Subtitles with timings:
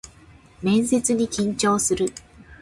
[0.63, 2.11] 面接に緊張する